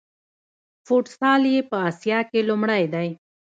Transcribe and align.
فوټسال 0.85 1.41
یې 1.53 1.59
په 1.69 1.77
اسیا 1.89 2.19
کې 2.29 2.39
لومړی 2.49 2.83
دی. 2.93 3.07